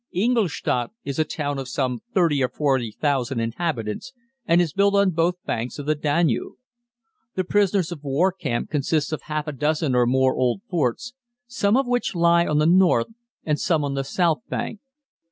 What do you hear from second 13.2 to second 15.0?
and some on the south bank.